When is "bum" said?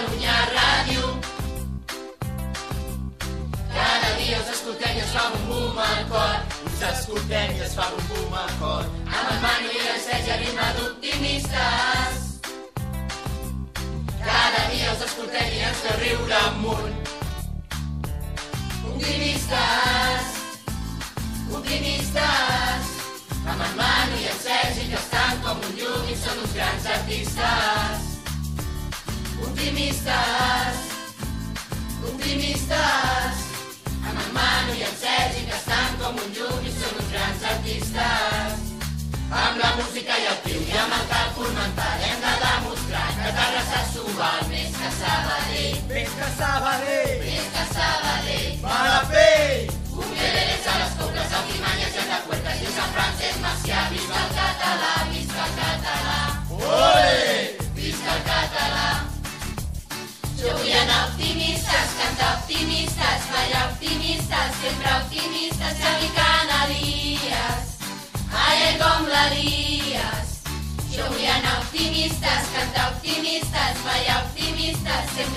5.44-5.76, 8.08-8.32